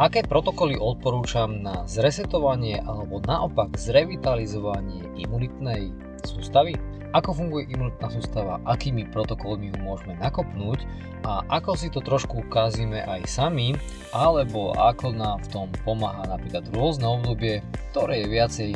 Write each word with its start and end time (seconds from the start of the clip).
Aké 0.00 0.24
protokoly 0.24 0.80
odporúčam 0.80 1.60
na 1.60 1.84
zresetovanie 1.84 2.80
alebo 2.80 3.20
naopak 3.20 3.76
zrevitalizovanie 3.76 5.12
imunitnej 5.20 5.92
sústavy? 6.24 6.72
Ako 7.12 7.36
funguje 7.36 7.68
imunitná 7.68 8.08
sústava, 8.08 8.64
akými 8.64 9.12
protokolmi 9.12 9.68
ju 9.68 9.76
môžeme 9.84 10.16
nakopnúť 10.16 10.88
a 11.20 11.44
ako 11.52 11.76
si 11.76 11.92
to 11.92 12.00
trošku 12.00 12.48
ukázime 12.48 13.04
aj 13.04 13.28
sami, 13.28 13.76
alebo 14.16 14.72
ako 14.72 15.12
nám 15.12 15.44
v 15.44 15.48
tom 15.52 15.68
pomáha 15.84 16.24
napríklad 16.32 16.64
rôzne 16.72 17.04
obdobie, 17.04 17.60
ktoré 17.92 18.24
je 18.24 18.32
viacej 18.40 18.70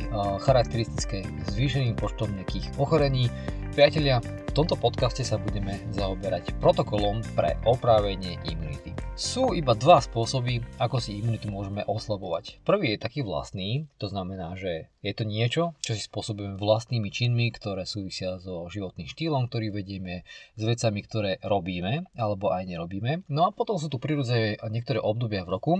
charakteristické 0.44 1.24
zvýšeným 1.56 1.96
počtom 1.96 2.36
nejakých 2.36 2.68
ochorení. 2.76 3.32
Priatelia, 3.74 4.22
v 4.22 4.52
tomto 4.54 4.78
podcaste 4.78 5.26
sa 5.26 5.34
budeme 5.34 5.82
zaoberať 5.90 6.54
protokolom 6.62 7.26
pre 7.34 7.58
oprávenie 7.66 8.38
imunity. 8.46 8.94
Sú 9.18 9.50
iba 9.50 9.74
dva 9.74 9.98
spôsoby, 9.98 10.62
ako 10.78 11.02
si 11.02 11.18
imunitu 11.18 11.50
môžeme 11.50 11.82
oslabovať. 11.86 12.62
Prvý 12.62 12.94
je 12.94 13.02
taký 13.02 13.26
vlastný, 13.26 13.90
to 13.98 14.06
znamená, 14.06 14.54
že 14.54 14.90
je 15.06 15.14
to 15.14 15.22
niečo, 15.26 15.74
čo 15.82 15.94
si 15.94 16.02
spôsobujeme 16.02 16.58
vlastnými 16.58 17.10
činmi, 17.14 17.50
ktoré 17.54 17.86
súvisia 17.86 18.42
so 18.42 18.66
životným 18.70 19.06
štýlom, 19.06 19.46
ktorý 19.46 19.70
vedieme, 19.70 20.26
s 20.58 20.62
vecami, 20.62 20.98
ktoré 21.06 21.32
robíme 21.42 22.10
alebo 22.18 22.50
aj 22.50 22.66
nerobíme. 22.66 23.26
No 23.30 23.46
a 23.46 23.54
potom 23.54 23.78
sú 23.78 23.86
tu 23.86 24.02
prirodzené 24.02 24.58
niektoré 24.70 24.98
obdobia 24.98 25.46
v 25.46 25.52
roku, 25.58 25.72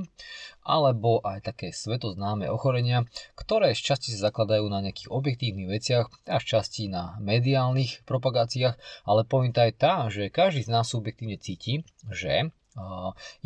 alebo 0.62 1.18
aj 1.26 1.42
také 1.42 1.74
svetoznáme 1.74 2.46
ochorenia, 2.46 3.02
ktoré 3.34 3.74
z 3.74 3.82
časti 3.82 4.14
sa 4.14 4.30
zakladajú 4.30 4.70
na 4.70 4.78
nejakých 4.78 5.10
objektívnych 5.10 5.68
veciach 5.74 6.06
a 6.30 6.38
z 6.38 6.44
časti 6.54 6.86
na 6.86 7.18
mediálnych 7.18 7.83
propagáciách, 8.08 8.76
ale 9.04 9.22
pointa 9.28 9.68
je 9.68 9.74
tá, 9.76 10.08
že 10.08 10.32
každý 10.32 10.64
z 10.64 10.72
nás 10.72 10.88
subjektívne 10.88 11.36
cíti, 11.36 11.84
že 12.08 12.48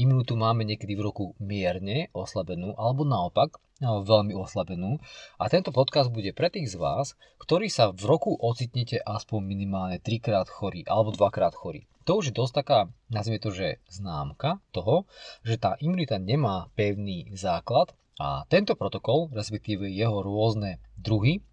imunitu 0.01 0.41
máme 0.41 0.65
niekedy 0.65 0.97
v 0.97 1.05
roku 1.05 1.25
mierne 1.37 2.09
oslabenú 2.17 2.73
alebo 2.81 3.05
naopak 3.05 3.61
veľmi 3.79 4.35
oslabenú. 4.35 4.99
A 5.37 5.47
tento 5.53 5.71
podcast 5.71 6.11
bude 6.11 6.33
pre 6.35 6.49
tých 6.51 6.75
z 6.75 6.81
vás, 6.81 7.15
ktorí 7.39 7.69
sa 7.69 7.95
v 7.95 8.03
roku 8.09 8.35
ocitnete 8.35 8.99
aspoň 8.99 9.41
minimálne 9.45 9.99
3 10.01 10.19
krát 10.19 10.49
chorí 10.49 10.83
alebo 10.89 11.13
2 11.13 11.29
krát 11.31 11.55
chorí. 11.55 11.87
To 12.09 12.25
už 12.25 12.33
je 12.33 12.39
dosť 12.41 12.53
taká, 12.65 12.79
nazvime 13.13 13.37
to, 13.37 13.53
že 13.53 13.85
známka 13.93 14.65
toho, 14.73 15.05
že 15.45 15.61
tá 15.61 15.77
imunita 15.77 16.17
nemá 16.17 16.73
pevný 16.73 17.29
základ 17.37 17.93
a 18.17 18.49
tento 18.49 18.75
protokol, 18.81 19.29
respektíve 19.31 19.87
jeho 19.93 20.25
rôzne 20.25 20.81
druhy, 20.97 21.45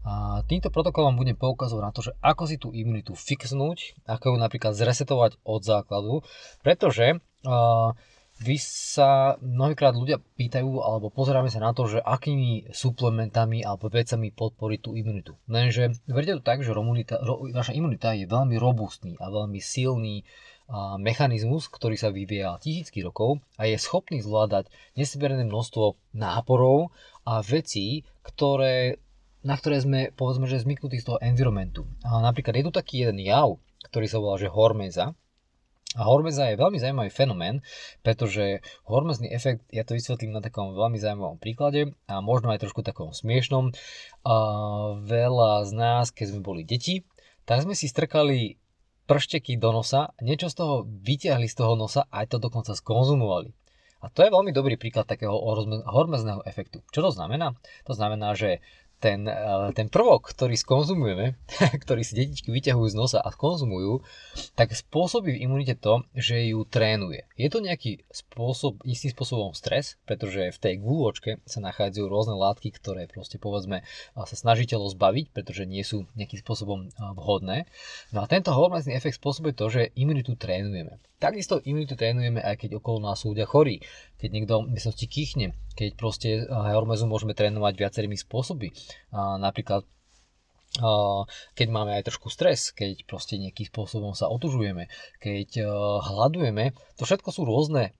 a 0.00 0.40
týmto 0.48 0.72
protokolom 0.72 1.20
budem 1.20 1.36
poukazovať 1.36 1.84
na 1.84 1.92
to, 1.92 2.00
že 2.00 2.12
ako 2.24 2.42
si 2.48 2.56
tú 2.56 2.72
imunitu 2.72 3.12
fixnúť, 3.12 4.00
ako 4.08 4.32
ju 4.32 4.36
napríklad 4.40 4.72
zresetovať 4.72 5.36
od 5.44 5.60
základu, 5.60 6.14
pretože 6.64 7.20
uh, 7.20 7.92
vy 8.40 8.56
sa 8.56 9.36
mnohýkrát 9.44 9.92
ľudia 9.92 10.16
pýtajú 10.16 10.80
alebo 10.80 11.12
pozeráme 11.12 11.52
sa 11.52 11.60
na 11.60 11.76
to, 11.76 11.84
že 11.84 12.00
akými 12.00 12.72
suplementami 12.72 13.60
alebo 13.60 13.92
vecami 13.92 14.32
podporiť 14.32 14.80
tú 14.80 14.96
imunitu. 14.96 15.36
Lenže 15.44 15.92
verte 16.08 16.40
to 16.40 16.42
tak, 16.42 16.64
že 16.64 16.72
romunita, 16.72 17.20
ro, 17.20 17.44
vaša 17.52 17.76
imunita 17.76 18.16
je 18.16 18.24
veľmi 18.24 18.56
robustný 18.56 19.20
a 19.20 19.28
veľmi 19.28 19.60
silný 19.60 20.24
mechanizmus, 21.02 21.66
ktorý 21.66 21.98
sa 21.98 22.14
vyvíja 22.14 22.56
tisícky 22.62 23.02
rokov 23.02 23.42
a 23.58 23.66
je 23.66 23.74
schopný 23.74 24.22
zvládať 24.22 24.70
nesmierne 24.94 25.42
množstvo 25.44 25.98
náporov 26.14 26.94
a 27.26 27.42
vecí, 27.42 28.06
ktoré 28.22 29.02
na 29.40 29.56
ktoré 29.56 29.80
sme, 29.80 30.12
povedzme, 30.12 30.44
že 30.44 30.60
zmyknutí 30.60 31.00
z 31.00 31.06
toho 31.12 31.18
environmentu. 31.24 31.88
A 32.04 32.20
napríklad 32.20 32.56
je 32.60 32.64
tu 32.68 32.72
taký 32.72 33.06
jeden 33.08 33.20
jav, 33.20 33.56
ktorý 33.88 34.06
sa 34.06 34.20
volá, 34.20 34.36
že 34.36 34.52
hormeza. 34.52 35.16
A 35.98 36.06
hormeza 36.06 36.46
je 36.46 36.60
veľmi 36.60 36.78
zaujímavý 36.78 37.10
fenomén, 37.10 37.66
pretože 38.06 38.62
hormezný 38.86 39.26
efekt, 39.34 39.66
ja 39.74 39.82
to 39.82 39.98
vysvetlím 39.98 40.30
na 40.30 40.38
takom 40.38 40.70
veľmi 40.70 41.02
zaujímavom 41.02 41.42
príklade 41.42 41.90
a 42.06 42.22
možno 42.22 42.54
aj 42.54 42.62
trošku 42.62 42.86
takom 42.86 43.10
smiešnom. 43.10 43.74
A 44.22 44.34
veľa 45.02 45.66
z 45.66 45.72
nás, 45.74 46.14
keď 46.14 46.26
sme 46.30 46.46
boli 46.46 46.62
deti, 46.62 47.02
tak 47.42 47.66
sme 47.66 47.74
si 47.74 47.90
strkali 47.90 48.54
pršteky 49.10 49.58
do 49.58 49.74
nosa, 49.74 50.14
niečo 50.22 50.46
z 50.46 50.62
toho 50.62 50.74
vyťahli 50.86 51.50
z 51.50 51.58
toho 51.58 51.74
nosa 51.74 52.06
a 52.06 52.22
aj 52.22 52.30
to 52.30 52.38
dokonca 52.38 52.70
skonzumovali. 52.78 53.50
A 54.00 54.08
to 54.08 54.22
je 54.22 54.30
veľmi 54.30 54.54
dobrý 54.54 54.78
príklad 54.78 55.10
takého 55.10 55.34
hormezného 55.90 56.46
efektu. 56.46 56.86
Čo 56.94 57.04
to 57.04 57.10
znamená? 57.10 57.58
To 57.90 57.92
znamená, 57.92 58.38
že 58.38 58.62
ten, 59.00 59.24
eh, 59.24 59.72
ten 59.72 59.88
prvok, 59.88 60.30
ktorý 60.30 60.54
skonzumujeme, 60.54 61.34
ktorý 61.84 62.04
si 62.04 62.12
detičky 62.14 62.52
vyťahujú 62.52 62.88
z 62.92 62.96
nosa 62.96 63.18
a 63.24 63.32
skonzumujú, 63.32 64.04
tak 64.54 64.76
spôsobí 64.76 65.40
v 65.40 65.42
imunite 65.48 65.74
to, 65.80 66.04
že 66.12 66.52
ju 66.52 66.62
trénuje. 66.68 67.24
Je 67.40 67.48
to 67.48 67.64
nejaký 67.64 68.04
spôsob, 68.12 68.84
istým 68.84 69.10
spôsobom 69.16 69.56
stres, 69.56 69.96
pretože 70.04 70.52
v 70.52 70.58
tej 70.60 70.74
gúločke 70.78 71.40
sa 71.48 71.64
nachádzajú 71.64 72.04
rôzne 72.06 72.36
látky, 72.36 72.76
ktoré 72.76 73.08
proste 73.08 73.40
povedzme 73.40 73.82
sa 74.12 74.36
snaží 74.36 74.68
telo 74.68 74.86
zbaviť, 74.92 75.32
pretože 75.32 75.64
nie 75.64 75.82
sú 75.82 76.04
nejakým 76.14 76.44
spôsobom 76.44 76.86
eh, 76.86 76.90
vhodné. 77.16 77.64
No 78.12 78.22
a 78.22 78.28
tento 78.28 78.52
hormonálny 78.52 78.92
efekt 78.92 79.16
spôsobuje 79.16 79.56
to, 79.56 79.72
že 79.72 79.90
imunitu 79.96 80.36
trénujeme. 80.36 81.00
Takisto 81.20 81.60
imunitu 81.68 82.00
trénujeme 82.00 82.40
aj 82.40 82.64
keď 82.64 82.80
okolo 82.80 83.12
nás 83.12 83.28
ľudia 83.28 83.44
chorí. 83.44 83.84
Keď 84.20 84.28
niekto 84.30 84.68
v 84.68 84.76
myslosti 84.76 85.08
kýchne, 85.08 85.56
keď 85.74 85.90
proste 85.96 86.44
hormezu 86.46 87.08
môžeme 87.08 87.32
trénovať 87.32 87.74
viacerými 87.80 88.20
spôsoby. 88.20 88.70
Napríklad 89.16 89.88
keď 91.58 91.66
máme 91.66 91.98
aj 91.98 92.06
trošku 92.06 92.30
stres, 92.30 92.70
keď 92.70 93.02
proste 93.02 93.34
nejakým 93.34 93.66
spôsobom 93.66 94.14
sa 94.14 94.30
otužujeme, 94.30 94.86
keď 95.18 95.48
eh, 95.58 95.68
hľadujeme, 95.98 96.78
to 96.94 97.02
všetko 97.02 97.34
sú 97.34 97.42
rôzne 97.42 97.90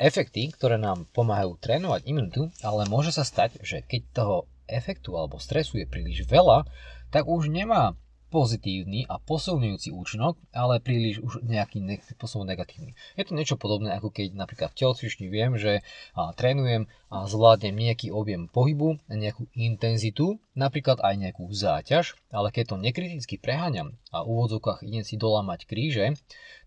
efekty, 0.00 0.48
ktoré 0.56 0.80
nám 0.80 1.04
pomáhajú 1.12 1.60
trénovať 1.60 2.08
imunitu, 2.08 2.48
ale 2.64 2.88
môže 2.88 3.12
sa 3.12 3.28
stať, 3.28 3.60
že 3.60 3.84
keď 3.84 4.02
toho 4.16 4.36
efektu 4.64 5.12
alebo 5.20 5.36
stresu 5.36 5.76
je 5.76 5.84
príliš 5.84 6.24
veľa, 6.24 6.64
tak 7.12 7.28
už 7.28 7.52
nemá 7.52 7.92
pozitívny 8.30 9.10
a 9.10 9.18
posilňujúci 9.18 9.90
účinok, 9.90 10.38
ale 10.54 10.78
príliš 10.78 11.18
už 11.20 11.42
nejaký 11.42 11.82
spôsobom 12.14 12.46
negatívny. 12.46 12.94
Je 13.18 13.26
to 13.26 13.34
niečo 13.34 13.58
podobné, 13.58 13.90
ako 13.92 14.14
keď 14.14 14.38
napríklad 14.38 14.70
v 14.70 14.78
telocvični 14.78 15.26
viem, 15.26 15.58
že 15.58 15.82
a, 16.14 16.30
trénujem 16.30 16.86
a 17.10 17.26
zvládnem 17.26 17.74
nejaký 17.74 18.14
objem 18.14 18.46
pohybu, 18.46 19.02
nejakú 19.10 19.50
intenzitu, 19.58 20.38
napríklad 20.54 21.02
aj 21.02 21.14
nejakú 21.18 21.50
záťaž, 21.50 22.14
ale 22.30 22.54
keď 22.54 22.74
to 22.74 22.76
nekriticky 22.78 23.34
preháňam 23.34 23.98
a 24.14 24.22
v 24.22 24.30
úvodzovkách 24.30 24.86
idem 24.86 25.02
si 25.02 25.18
dolamať 25.18 25.66
kríže, 25.66 26.14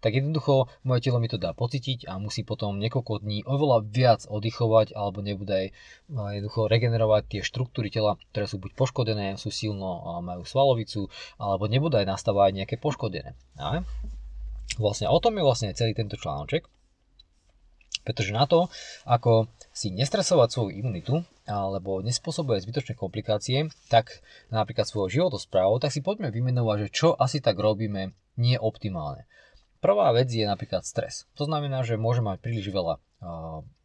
tak 0.04 0.20
jednoducho 0.20 0.68
moje 0.84 1.08
telo 1.08 1.24
mi 1.24 1.32
to 1.32 1.40
dá 1.40 1.56
pocítiť 1.56 2.12
a 2.12 2.20
musí 2.20 2.44
potom 2.44 2.76
niekoľko 2.76 3.24
dní 3.24 3.48
oveľa 3.48 3.88
viac 3.88 4.22
oddychovať 4.28 4.92
alebo 4.92 5.24
nebude 5.24 5.52
aj 5.56 5.68
jednoducho 6.12 6.68
regenerovať 6.68 7.24
tie 7.32 7.42
štruktúry 7.44 7.88
tela, 7.88 8.20
ktoré 8.36 8.46
sú 8.52 8.60
buď 8.60 8.72
poškodené, 8.76 9.40
sú 9.40 9.48
silno, 9.48 10.04
majú 10.20 10.44
svalovicu, 10.44 11.08
alebo 11.54 11.70
nebude 11.70 12.02
aj 12.02 12.10
nastavovať 12.10 12.52
nejaké 12.58 12.76
poškodené. 12.82 13.38
A 13.62 13.86
vlastne 14.82 15.06
o 15.06 15.22
tom 15.22 15.38
je 15.38 15.46
vlastne 15.46 15.78
celý 15.78 15.94
tento 15.94 16.18
článoček, 16.18 16.66
pretože 18.04 18.34
na 18.34 18.50
to, 18.50 18.68
ako 19.06 19.48
si 19.70 19.94
nestresovať 19.94 20.50
svoju 20.50 20.72
imunitu 20.74 21.24
alebo 21.46 22.02
nespôsobuje 22.02 22.60
zbytočné 22.64 22.98
komplikácie, 22.98 23.70
tak 23.88 24.24
napríklad 24.52 24.88
svojho 24.88 25.12
životosprávu, 25.12 25.80
tak 25.80 25.94
si 25.94 26.02
poďme 26.04 26.34
vymenovať, 26.34 26.88
že 26.88 26.94
čo 26.94 27.10
asi 27.16 27.40
tak 27.40 27.60
robíme 27.60 28.12
nie 28.36 28.58
optimálne. 28.58 29.30
Prvá 29.84 30.16
vec 30.16 30.32
je 30.32 30.48
napríklad 30.48 30.88
stres. 30.88 31.28
To 31.36 31.44
znamená, 31.44 31.84
že 31.84 32.00
môže 32.00 32.24
mať 32.24 32.40
príliš 32.40 32.72
veľa 32.72 33.00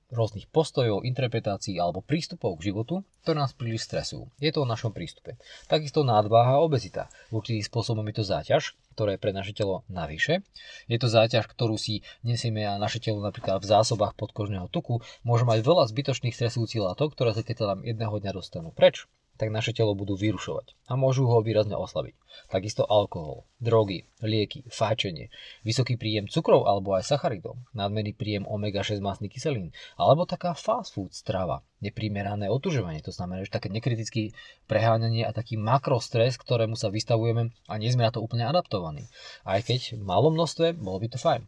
rôznych 0.09 0.49
postojov, 0.49 1.05
interpretácií 1.05 1.77
alebo 1.77 2.01
prístupov 2.01 2.57
k 2.57 2.73
životu, 2.73 3.05
ktoré 3.25 3.45
nás 3.45 3.53
príliš 3.53 3.85
stresujú. 3.85 4.33
Je 4.41 4.49
to 4.49 4.65
o 4.65 4.69
našom 4.69 4.97
prístupe. 4.97 5.37
Takisto 5.69 6.01
nadváha 6.01 6.57
a 6.57 6.65
obezita. 6.65 7.13
Určitým 7.29 7.61
spôsobom 7.61 8.05
je 8.09 8.17
to 8.17 8.25
záťaž, 8.25 8.73
ktoré 8.97 9.15
je 9.15 9.23
pre 9.23 9.37
naše 9.37 9.53
telo 9.53 9.85
navyše. 9.87 10.41
Je 10.89 10.97
to 10.97 11.13
záťaž, 11.13 11.45
ktorú 11.47 11.77
si 11.77 12.01
nesieme 12.25 12.65
a 12.65 12.81
naše 12.81 13.05
telo 13.05 13.21
napríklad 13.21 13.61
v 13.61 13.69
zásobách 13.69 14.17
podkožného 14.17 14.73
tuku 14.73 15.05
môže 15.29 15.45
mať 15.45 15.61
veľa 15.61 15.85
zbytočných 15.93 16.33
stresujúcich 16.33 16.81
látok, 16.81 17.13
ktoré 17.13 17.37
sa 17.37 17.45
keď 17.45 17.77
nám 17.77 17.85
jedného 17.85 18.17
dňa 18.17 18.33
dostanú 18.33 18.73
preč, 18.73 19.05
tak 19.39 19.55
naše 19.55 19.71
telo 19.71 19.95
budú 19.95 20.19
vyrušovať 20.19 20.75
a 20.91 20.99
môžu 20.99 21.31
ho 21.31 21.39
výrazne 21.39 21.79
oslabiť. 21.79 22.19
Takisto 22.51 22.83
alkohol, 22.83 23.47
drogy, 23.63 24.11
lieky, 24.19 24.67
fáčenie, 24.67 25.31
vysoký 25.63 25.95
príjem 25.95 26.27
cukrov 26.27 26.67
alebo 26.67 26.99
aj 26.99 27.07
sacharidov, 27.07 27.57
nadmerný 27.73 28.19
príjem 28.19 28.45
omega-6 28.45 28.99
masných 28.99 29.33
kyselín, 29.39 29.71
alebo 29.95 30.27
taká 30.27 30.59
fast 30.59 30.99
food 30.99 31.15
strava, 31.15 31.63
neprimerané 31.79 32.51
otužovanie, 32.51 32.99
to 33.01 33.15
znamená, 33.15 33.47
že 33.47 33.55
také 33.55 33.71
nekritické 33.71 34.35
preháňanie 34.67 35.23
a 35.23 35.31
taký 35.31 35.55
makrostres, 35.55 36.35
ktorému 36.37 36.75
sa 36.75 36.91
vystavujeme 36.91 37.55
a 37.71 37.75
nie 37.79 37.95
sme 37.95 38.05
na 38.05 38.13
to 38.13 38.19
úplne 38.19 38.45
adaptovaní. 38.45 39.07
Aj 39.47 39.63
keď 39.63 39.97
v 39.97 40.03
malom 40.03 40.35
množstve, 40.35 40.75
bolo 40.75 40.99
by 40.99 41.09
to 41.15 41.19
fajn. 41.23 41.47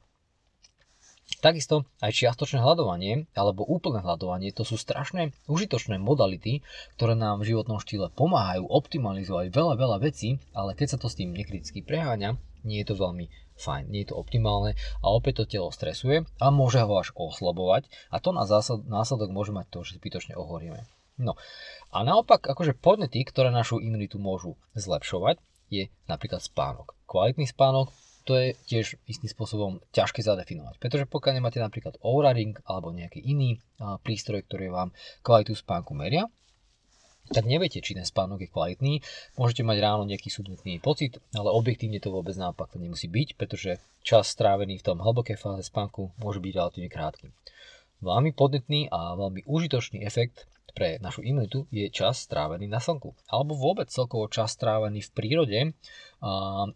Takisto 1.41 1.89
aj 2.05 2.13
čiastočné 2.13 2.61
hľadovanie 2.61 3.25
alebo 3.33 3.65
úplné 3.65 4.05
hľadovanie 4.05 4.53
to 4.53 4.69
sú 4.69 4.77
strašné 4.77 5.33
užitočné 5.49 5.97
modality, 5.97 6.61
ktoré 7.01 7.17
nám 7.17 7.41
v 7.41 7.57
životnom 7.57 7.81
štýle 7.81 8.13
pomáhajú 8.13 8.69
optimalizovať 8.69 9.49
veľa, 9.49 9.75
veľa 9.81 9.97
vecí, 10.05 10.37
ale 10.53 10.77
keď 10.77 10.97
sa 10.97 10.99
to 11.01 11.09
s 11.09 11.17
tým 11.17 11.33
nekriticky 11.33 11.81
preháňa, 11.81 12.37
nie 12.69 12.85
je 12.85 12.93
to 12.93 13.01
veľmi 13.01 13.33
fajn, 13.57 13.89
nie 13.89 14.05
je 14.05 14.13
to 14.13 14.21
optimálne 14.21 14.77
a 14.77 15.07
opäť 15.09 15.45
to 15.45 15.57
telo 15.57 15.73
stresuje 15.73 16.29
a 16.37 16.47
môže 16.53 16.81
ho 16.85 16.93
až 17.01 17.17
oslabovať 17.17 17.89
a 18.13 18.21
to 18.21 18.37
na 18.37 18.45
zásad, 18.45 18.85
následok 18.85 19.33
môže 19.33 19.57
mať 19.57 19.67
to, 19.73 19.81
že 19.81 19.97
zbytočne 19.97 20.37
ohorieme. 20.37 20.85
No 21.21 21.37
a 21.93 22.05
naopak, 22.05 22.45
akože 22.49 22.77
podnety, 22.77 23.21
ktoré 23.25 23.53
našu 23.53 23.81
imunitu 23.81 24.17
môžu 24.17 24.57
zlepšovať, 24.73 25.37
je 25.69 25.93
napríklad 26.05 26.41
spánok. 26.45 26.97
Kvalitný 27.05 27.49
spánok 27.49 27.93
to 28.25 28.37
je 28.37 28.47
tiež 28.69 29.01
istým 29.09 29.31
spôsobom 29.31 29.81
ťažké 29.91 30.21
zadefinovať. 30.21 30.77
Pretože 30.77 31.09
pokiaľ 31.09 31.33
nemáte 31.41 31.59
napríklad 31.59 31.97
Oura 32.05 32.31
Ring 32.37 32.55
alebo 32.69 32.93
nejaký 32.93 33.23
iný 33.25 33.59
prístroj, 34.05 34.45
ktorý 34.47 34.71
vám 34.71 34.91
kvalitu 35.25 35.57
spánku 35.57 35.97
meria, 35.97 36.29
tak 37.31 37.47
neviete, 37.47 37.79
či 37.79 37.95
ten 37.95 38.03
spánok 38.03 38.43
je 38.43 38.51
kvalitný. 38.51 38.99
Môžete 39.39 39.63
mať 39.63 39.79
ráno 39.79 40.03
nejaký 40.03 40.35
súdnutný 40.35 40.83
pocit, 40.83 41.23
ale 41.31 41.55
objektívne 41.55 42.03
to 42.03 42.11
vôbec 42.11 42.35
naopak 42.35 42.75
to 42.75 42.83
nemusí 42.83 43.07
byť, 43.07 43.39
pretože 43.39 43.79
čas 44.03 44.35
strávený 44.35 44.83
v 44.83 44.87
tom 44.91 44.99
hlbokej 44.99 45.39
fáze 45.39 45.63
spánku 45.71 46.11
môže 46.19 46.43
byť 46.43 46.53
relatívne 46.59 46.91
krátky. 46.91 47.31
Veľmi 48.03 48.35
podnetný 48.35 48.91
a 48.91 49.15
veľmi 49.15 49.47
užitočný 49.47 50.03
efekt 50.03 50.51
pre 50.75 50.99
našu 50.99 51.23
imunitu 51.23 51.69
je 51.71 51.87
čas 51.93 52.25
strávený 52.25 52.67
na 52.67 52.83
slnku. 52.83 53.15
Alebo 53.31 53.55
vôbec 53.55 53.91
celkovo 53.91 54.27
čas 54.27 54.55
strávený 54.55 55.05
v 55.07 55.11
prírode, 55.15 55.61
a 56.21 56.31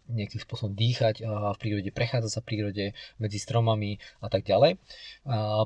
nejakým 0.09 0.41
spôsobom 0.41 0.73
dýchať 0.73 1.21
v 1.27 1.57
prírode, 1.61 1.89
prechádzať 1.93 2.31
sa 2.31 2.41
v 2.41 2.49
prírode 2.49 2.85
medzi 3.21 3.37
stromami 3.37 4.01
a 4.21 4.27
tak 4.31 4.47
ďalej. 4.47 4.81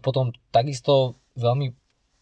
Potom 0.03 0.35
takisto 0.51 1.15
veľmi 1.39 1.71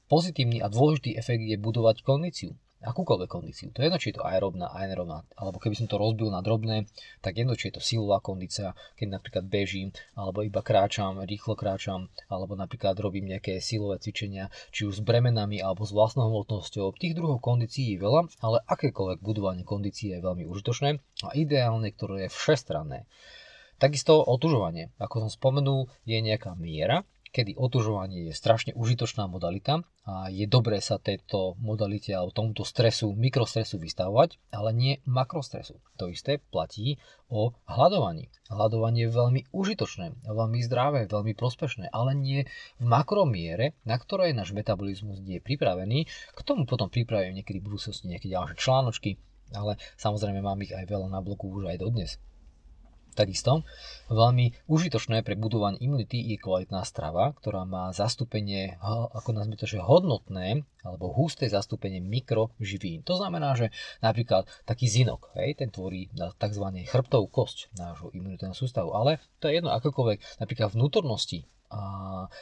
pozitívny 0.08 0.62
a 0.62 0.70
dôležitý 0.70 1.18
efekt 1.18 1.44
je 1.44 1.58
budovať 1.58 2.06
kondíciu 2.06 2.54
akúkoľvek 2.82 3.30
kondíciu. 3.30 3.74
To 3.74 3.82
je 3.82 3.90
jedno, 3.90 3.98
či 3.98 4.14
je 4.14 4.22
to 4.22 4.28
aerobná, 4.28 4.70
anaerobná, 4.70 5.26
alebo 5.34 5.58
keby 5.58 5.74
som 5.74 5.90
to 5.90 5.98
rozbil 5.98 6.30
na 6.30 6.46
drobné, 6.46 6.86
tak 7.26 7.42
jedno, 7.42 7.58
či 7.58 7.70
je 7.70 7.78
to 7.78 7.82
silová 7.82 8.22
kondícia, 8.22 8.78
keď 8.98 9.18
napríklad 9.18 9.46
bežím, 9.50 9.90
alebo 10.14 10.46
iba 10.46 10.62
kráčam, 10.62 11.18
rýchlo 11.26 11.58
kráčam, 11.58 12.14
alebo 12.30 12.54
napríklad 12.54 12.94
robím 13.02 13.34
nejaké 13.34 13.58
silové 13.58 13.98
cvičenia, 13.98 14.54
či 14.70 14.86
už 14.86 15.02
s 15.02 15.06
bremenami, 15.06 15.58
alebo 15.58 15.84
s 15.84 15.92
vlastnou 15.94 16.30
hmotnosťou. 16.30 16.94
Tých 16.98 17.18
druhov 17.18 17.42
kondícií 17.42 17.98
je 17.98 18.02
veľa, 18.02 18.30
ale 18.46 18.62
akékoľvek 18.70 19.20
budovanie 19.26 19.66
kondície 19.66 20.14
je 20.14 20.22
veľmi 20.22 20.46
užitočné 20.46 21.02
a 21.26 21.30
ideálne, 21.34 21.90
ktoré 21.90 22.30
je 22.30 22.34
všestranné. 22.34 23.10
Takisto 23.78 24.26
otužovanie. 24.26 24.90
Ako 24.98 25.22
som 25.22 25.30
spomenul, 25.30 25.86
je 26.02 26.18
nejaká 26.18 26.58
miera, 26.58 27.06
kedy 27.32 27.56
otužovanie 27.60 28.32
je 28.32 28.34
strašne 28.34 28.72
užitočná 28.74 29.28
modalita 29.28 29.84
a 30.08 30.32
je 30.32 30.48
dobré 30.48 30.80
sa 30.80 30.98
tejto 30.98 31.60
modalite 31.60 32.16
alebo 32.16 32.32
tomuto 32.32 32.64
stresu, 32.64 33.12
mikrostresu 33.14 33.78
vystavovať, 33.78 34.40
ale 34.52 34.70
nie 34.72 34.94
makrostresu. 35.04 35.80
To 36.00 36.08
isté 36.08 36.40
platí 36.40 36.98
o 37.28 37.52
hľadovaní. 37.68 38.32
Hľadovanie 38.48 39.08
je 39.08 39.16
veľmi 39.16 39.42
užitočné, 39.52 40.24
veľmi 40.24 40.60
zdravé, 40.64 41.12
veľmi 41.12 41.36
prospešné, 41.36 41.92
ale 41.92 42.16
nie 42.16 42.48
v 42.80 42.84
makromiere, 42.88 43.76
na 43.84 44.00
ktorej 44.00 44.32
náš 44.32 44.56
metabolizmus 44.56 45.20
nie 45.20 45.40
je 45.40 45.46
pripravený. 45.46 46.08
K 46.08 46.40
tomu 46.48 46.64
potom 46.64 46.88
pripravím 46.88 47.44
niekedy 47.44 47.60
v 47.60 47.68
budúcnosti 47.68 48.08
nejaké 48.08 48.32
ďalšie 48.32 48.56
článočky, 48.56 49.20
ale 49.52 49.80
samozrejme 50.00 50.40
mám 50.40 50.60
ich 50.64 50.72
aj 50.72 50.88
veľa 50.88 51.12
na 51.12 51.20
blogu 51.20 51.52
už 51.52 51.72
aj 51.72 51.84
dodnes. 51.84 52.20
Takisto 53.18 53.66
veľmi 54.14 54.70
užitočné 54.70 55.26
pre 55.26 55.34
budovanie 55.34 55.82
imunity 55.82 56.22
je 56.22 56.38
kvalitná 56.38 56.86
strava, 56.86 57.34
ktorá 57.34 57.66
má 57.66 57.90
zastúpenie, 57.90 58.78
ako 59.18 59.34
nazvime 59.34 59.58
to, 59.58 59.66
že 59.66 59.82
hodnotné 59.82 60.62
alebo 60.86 61.10
husté 61.18 61.50
zastúpenie 61.50 61.98
mikroživín. 61.98 63.02
To 63.10 63.18
znamená, 63.18 63.58
že 63.58 63.74
napríklad 64.06 64.46
taký 64.70 64.86
zinok, 64.86 65.34
hej, 65.34 65.58
ten 65.58 65.74
tvorí 65.74 66.14
tzv. 66.14 66.66
chrbtovú 66.86 67.26
kosť 67.26 67.74
nášho 67.74 68.14
imunitného 68.14 68.54
sústavu, 68.54 68.94
ale 68.94 69.18
to 69.42 69.50
je 69.50 69.58
jedno 69.58 69.74
akokoľvek, 69.74 70.38
napríklad 70.38 70.78
vnútornosti 70.78 71.50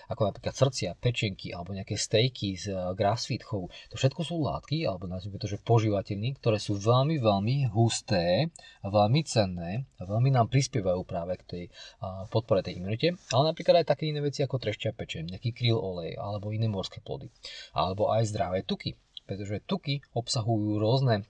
ako 0.10 0.22
napríklad 0.30 0.54
srdcia, 0.54 0.94
pečenky 1.01 1.50
alebo 1.50 1.74
nejaké 1.74 1.98
stejky 1.98 2.54
z 2.54 2.74
uh, 2.74 2.94
grassfeed 2.94 3.42
chovu. 3.42 3.74
To 3.89 3.95
všetko 3.98 4.22
sú 4.22 4.38
látky, 4.45 4.86
alebo 4.86 5.10
nazvime 5.10 5.42
to, 5.42 5.50
že 5.50 5.62
požívateľní, 5.62 6.38
ktoré 6.38 6.62
sú 6.62 6.77
veľmi, 6.77 7.18
veľmi 7.18 7.74
husté, 7.74 8.54
veľmi 8.86 9.22
cenné 9.25 9.89
a 9.98 10.06
veľmi 10.06 10.30
nám 10.30 10.50
prispievajú 10.54 11.01
práve 11.10 11.42
k 11.42 11.44
tej 11.44 11.63
uh, 12.01 12.30
podpore 12.30 12.62
tej 12.62 12.77
imunite. 12.77 13.18
Ale 13.33 13.50
napríklad 13.50 13.81
aj 13.81 13.98
také 13.98 14.13
iné 14.13 14.22
veci 14.22 14.45
ako 14.45 14.62
trešťa 14.62 14.94
pečen, 14.94 15.25
nejaký 15.25 15.57
krill 15.57 15.81
olej 15.81 16.13
alebo 16.22 16.54
iné 16.54 16.69
morské 16.69 17.01
plody. 17.01 17.33
Alebo 17.74 18.13
aj 18.13 18.30
zdravé 18.30 18.62
tuky 18.62 18.94
pretože 19.25 19.66
tuky 19.66 20.06
obsahujú 20.13 20.77
rôzne 20.77 21.25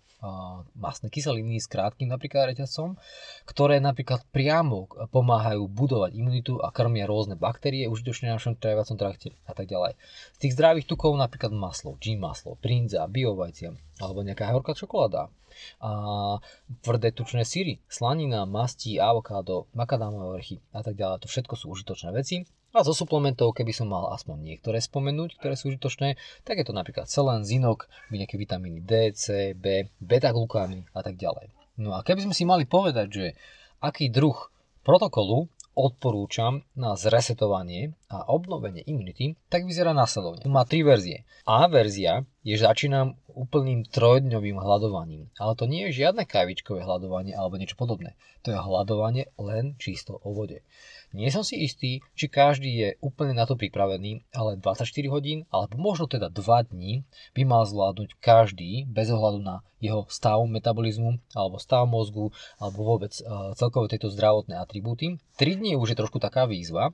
masné 0.74 1.12
kyseliny 1.12 1.60
s 1.62 1.68
krátkým 1.70 2.10
napríklad 2.10 2.56
reťazcom, 2.56 2.98
ktoré 3.46 3.78
napríklad 3.84 4.24
priamo 4.32 4.90
pomáhajú 5.12 5.68
budovať 5.70 6.16
imunitu 6.16 6.58
a 6.64 6.72
krmia 6.72 7.06
rôzne 7.06 7.38
baktérie 7.38 7.86
užitočné 7.92 8.32
na 8.32 8.40
našom 8.40 8.58
tráviacom 8.58 8.98
trakte 8.98 9.36
a 9.46 9.54
tak 9.54 9.70
ďalej. 9.70 10.00
Z 10.36 10.38
tých 10.42 10.56
zdravých 10.56 10.90
tukov 10.90 11.14
napríklad 11.20 11.54
maslo, 11.54 12.00
G 12.00 12.18
maslo, 12.18 12.58
brinza, 12.60 13.06
biovajcia 13.06 13.76
alebo 14.02 14.26
nejaká 14.26 14.52
horká 14.52 14.76
čokoláda 14.76 15.32
a 15.80 15.92
tvrdé 16.84 17.16
tučné 17.16 17.48
síry, 17.48 17.80
slanina, 17.88 18.44
masti, 18.44 19.00
avokádo, 19.00 19.72
makadámové 19.72 20.36
vrchy 20.36 20.58
a 20.76 20.84
tak 20.84 21.00
ďalej. 21.00 21.24
To 21.24 21.28
všetko 21.32 21.54
sú 21.56 21.66
užitočné 21.72 22.12
veci 22.12 22.44
a 22.75 22.83
zo 22.83 22.92
suplementov, 22.92 23.56
keby 23.56 23.72
som 23.72 23.88
mal 23.88 24.12
aspoň 24.12 24.44
niektoré 24.44 24.83
spomenúť, 24.83 25.39
ktoré 25.39 25.56
sú 25.56 25.72
užitočné, 25.72 26.19
tak 26.44 26.60
je 26.60 26.68
to 26.68 26.75
napríklad 26.75 27.07
selen, 27.07 27.48
zinok, 27.48 27.88
nejaké 28.12 28.36
vitamíny 28.36 28.83
D, 28.83 29.16
C, 29.16 29.56
B, 29.56 29.88
beta-glukány 30.04 30.83
a 30.92 31.00
tak 31.00 31.16
ďalej. 31.16 31.56
No 31.80 31.95
a 31.95 32.04
keby 32.04 32.27
sme 32.27 32.36
si 32.36 32.44
mali 32.44 32.68
povedať, 32.68 33.07
že 33.07 33.25
aký 33.80 34.12
druh 34.12 34.36
protokolu 34.83 35.48
odporúčam 35.75 36.63
na 36.72 36.95
zresetovanie 36.95 37.92
a 38.07 38.24
obnovenie 38.31 38.80
imunity, 38.88 39.36
tak 39.51 39.68
vyzerá 39.68 39.92
následovne. 39.92 40.48
Má 40.48 40.63
tri 40.63 40.88
verzie. 40.88 41.27
A 41.44 41.68
verzia 41.68 42.24
je, 42.48 42.56
že 42.56 42.63
začínam 42.63 43.19
úplným 43.36 43.83
trojdňovým 43.83 44.56
hľadovaním. 44.56 45.27
Ale 45.36 45.60
to 45.60 45.68
nie 45.68 45.92
je 45.92 46.07
žiadne 46.07 46.24
kavičkové 46.24 46.80
hľadovanie 46.88 47.36
alebo 47.36 47.60
niečo 47.60 47.75
podobné. 47.75 48.16
To 48.48 48.56
je 48.56 48.63
hľadovanie 48.63 49.36
len 49.36 49.75
čisto 49.75 50.16
o 50.24 50.31
vode. 50.31 50.63
Nie 51.16 51.32
som 51.32 51.48
si 51.48 51.64
istý, 51.64 52.04
či 52.12 52.28
každý 52.28 52.72
je 52.76 52.90
úplne 53.00 53.32
na 53.32 53.48
to 53.48 53.56
pripravený, 53.56 54.28
ale 54.36 54.60
24 54.60 54.84
hodín 55.08 55.48
alebo 55.48 55.80
možno 55.80 56.12
teda 56.12 56.28
2 56.28 56.76
dní 56.76 57.08
by 57.32 57.42
mal 57.48 57.64
zvládnuť 57.64 58.20
každý 58.20 58.84
bez 58.92 59.08
ohľadu 59.08 59.40
na 59.40 59.64
jeho 59.80 60.04
stav 60.12 60.44
metabolizmu 60.44 61.16
alebo 61.32 61.56
stav 61.56 61.88
mozgu 61.88 62.36
alebo 62.60 62.84
vôbec 62.84 63.16
uh, 63.24 63.56
celkové 63.56 63.96
tieto 63.96 64.12
zdravotné 64.12 64.60
atribúty. 64.60 65.16
3 65.40 65.56
dní 65.56 65.80
už 65.80 65.96
je 65.96 66.00
trošku 66.04 66.20
taká 66.20 66.44
výzva 66.52 66.92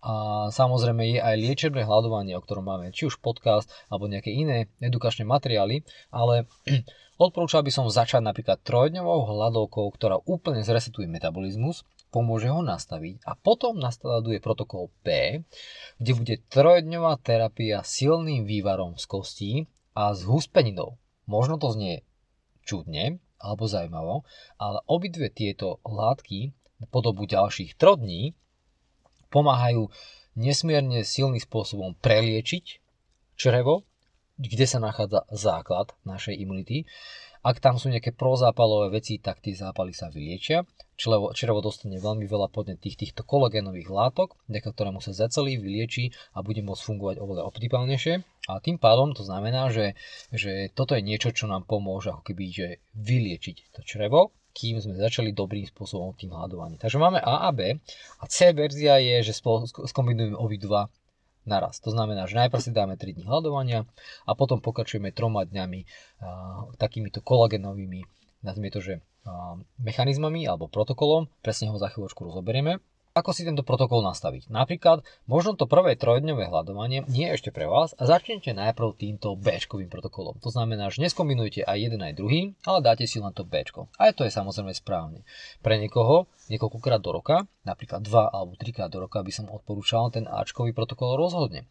a 0.00 0.48
samozrejme 0.48 1.04
je 1.04 1.20
aj 1.20 1.36
liečebné 1.36 1.84
hľadovanie, 1.84 2.32
o 2.38 2.44
ktorom 2.44 2.64
máme 2.64 2.88
či 2.96 3.04
už 3.04 3.20
podcast 3.20 3.68
alebo 3.92 4.08
nejaké 4.08 4.32
iné 4.32 4.72
edukačné 4.80 5.28
materiály, 5.28 5.84
ale 6.08 6.48
odporúčal 7.20 7.60
by 7.60 7.72
som 7.74 7.84
začať 7.90 8.24
napríklad 8.24 8.64
trojdňovou 8.64 9.28
hľadovkou, 9.28 9.92
ktorá 9.92 10.22
úplne 10.24 10.64
zresetuje 10.64 11.04
metabolizmus 11.04 11.84
pomôže 12.08 12.48
ho 12.48 12.64
nastaviť 12.64 13.24
a 13.24 13.36
potom 13.36 13.76
nasleduje 13.76 14.40
protokol 14.40 14.88
P, 15.04 15.40
kde 16.00 16.12
bude 16.16 16.34
trojdňová 16.48 17.20
terapia 17.20 17.84
silným 17.84 18.48
vývarom 18.48 18.96
z 18.96 19.04
kostí 19.04 19.52
a 19.92 20.16
s 20.16 20.24
huspeninou. 20.24 20.96
Možno 21.28 21.60
to 21.60 21.72
znie 21.72 22.04
čudne 22.64 23.20
alebo 23.38 23.70
zaujímavo, 23.70 24.26
ale 24.58 24.82
obidve 24.90 25.30
tieto 25.30 25.78
látky 25.86 26.52
po 26.90 26.98
dobu 27.04 27.28
ďalších 27.28 27.78
3 27.78 28.02
dní 28.02 28.22
pomáhajú 29.30 29.92
nesmierne 30.34 31.04
silným 31.06 31.42
spôsobom 31.42 31.94
preliečiť 31.98 32.80
črevo, 33.38 33.86
kde 34.38 34.66
sa 34.66 34.78
nachádza 34.78 35.26
základ 35.34 35.94
našej 36.06 36.34
imunity 36.38 36.86
ak 37.42 37.62
tam 37.62 37.78
sú 37.78 37.88
nejaké 37.88 38.14
prozápalové 38.14 38.98
veci, 38.98 39.22
tak 39.22 39.38
tie 39.38 39.54
zápaly 39.54 39.94
sa 39.94 40.10
vyliečia. 40.10 40.66
Črevo, 40.98 41.30
črevo 41.30 41.62
dostane 41.62 42.02
veľmi 42.02 42.26
veľa 42.26 42.50
podnetých 42.50 42.98
týchto 42.98 43.22
kolagénových 43.22 43.86
látok, 43.86 44.34
vďaka 44.50 44.74
ktorému 44.74 44.98
sa 44.98 45.14
zacelí, 45.14 45.54
vylieči 45.54 46.10
a 46.34 46.42
bude 46.42 46.58
môcť 46.58 46.82
fungovať 46.82 47.16
oveľa 47.22 47.46
optimálnejšie. 47.46 48.14
A 48.50 48.58
tým 48.58 48.82
pádom 48.82 49.14
to 49.14 49.22
znamená, 49.22 49.70
že, 49.70 49.94
že 50.34 50.74
toto 50.74 50.98
je 50.98 51.06
niečo, 51.06 51.30
čo 51.30 51.46
nám 51.46 51.70
pomôže 51.70 52.10
ako 52.10 52.26
keby 52.26 52.44
že 52.50 52.66
vyliečiť 52.98 53.78
to 53.78 53.86
črevo, 53.86 54.34
kým 54.50 54.82
sme 54.82 54.98
začali 54.98 55.30
dobrým 55.30 55.70
spôsobom 55.70 56.18
tým 56.18 56.34
hľadovaním. 56.34 56.82
Takže 56.82 56.98
máme 56.98 57.22
A 57.22 57.46
a 57.46 57.50
B 57.54 57.78
a 58.18 58.24
C 58.26 58.50
verzia 58.50 58.98
je, 58.98 59.30
že 59.30 59.38
skombinujeme 59.86 60.34
obidva 60.34 60.90
naraz. 61.46 61.78
To 61.86 61.94
znamená, 61.94 62.26
že 62.26 62.42
najprv 62.42 62.58
si 62.58 62.74
dáme 62.74 62.98
3 62.98 63.14
dní 63.14 63.24
hľadovania 63.30 63.86
a 64.26 64.34
potom 64.34 64.58
pokračujeme 64.58 65.14
troma 65.14 65.46
dňami 65.46 65.80
uh, 65.80 66.74
takýmito 66.74 67.22
kolagenovými, 67.22 68.02
nazvime 68.42 68.74
to, 68.74 68.82
že 68.82 68.98
mechanizmami 69.80 70.44
alebo 70.44 70.70
protokolom. 70.70 71.30
Presne 71.40 71.70
ho 71.72 71.76
za 71.76 71.88
chvíľočku 71.92 72.26
rozoberieme. 72.28 72.78
ako 73.18 73.34
si 73.34 73.42
tento 73.42 73.66
protokol 73.66 74.06
nastaviť. 74.06 74.46
Napríklad, 74.46 75.02
možno 75.26 75.58
to 75.58 75.66
prvé 75.66 75.98
trojdňové 75.98 76.46
hľadovanie 76.46 77.02
nie 77.10 77.26
je 77.26 77.34
ešte 77.34 77.50
pre 77.50 77.66
vás 77.66 77.90
a 77.98 78.06
začnete 78.06 78.54
najprv 78.54 78.94
týmto 78.94 79.34
B 79.34 79.58
protokolom. 79.90 80.38
To 80.38 80.54
znamená, 80.54 80.86
že 80.94 81.02
neskombinujete 81.02 81.66
aj 81.66 81.78
jeden 81.82 81.98
aj 81.98 82.14
druhý, 82.14 82.54
ale 82.62 82.78
dáte 82.78 83.10
si 83.10 83.18
len 83.18 83.34
to 83.34 83.42
B. 83.42 83.58
Aj 83.98 84.10
to 84.14 84.22
je 84.22 84.30
samozrejme 84.30 84.70
správne. 84.70 85.26
Pre 85.66 85.74
niekoho 85.74 86.30
niekoľkokrát 86.46 87.02
do 87.02 87.10
roka, 87.10 87.50
napríklad 87.66 88.06
2 88.06 88.30
alebo 88.30 88.54
3 88.54 88.70
krát 88.70 88.90
do 88.94 89.02
roka 89.02 89.18
by 89.18 89.32
som 89.34 89.50
odporúčal 89.50 90.14
ten 90.14 90.30
Ačkový 90.30 90.70
protokol 90.70 91.18
rozhodne 91.18 91.66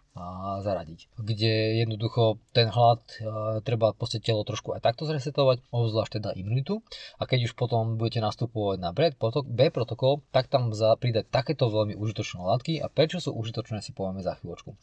zaradiť. 0.66 1.14
Kde 1.22 1.86
jednoducho 1.86 2.42
ten 2.52 2.68
hlad 2.74 3.02
e, 3.18 3.62
treba 3.62 3.94
podstate 3.98 4.24
telo 4.24 4.42
trošku 4.48 4.74
aj 4.74 4.82
takto 4.82 5.04
zresetovať, 5.06 5.62
obzvlášť 5.70 6.22
teda 6.22 6.30
imunitu. 6.34 6.80
A 7.20 7.28
keď 7.28 7.52
už 7.52 7.54
potom 7.54 8.00
budete 8.00 8.24
nastupovať 8.24 8.78
na 8.80 8.92
B 8.94 9.70
protokol, 9.70 10.24
tak 10.32 10.48
tam 10.48 10.72
pridať 10.74 11.28
takéto 11.28 11.68
veľmi 11.68 12.00
užitočné 12.00 12.40
látky 12.40 12.80
a 12.80 12.88
prečo 12.88 13.20
sú 13.20 13.36
užitočné 13.36 13.84
si 13.84 13.92
povieme 13.92 14.24
za 14.24 14.40
chvíľočku. 14.40 14.74